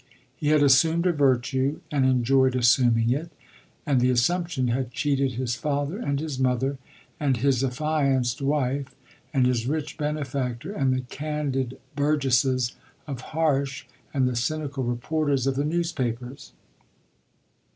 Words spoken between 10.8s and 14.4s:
the candid burgesses of Harsh and the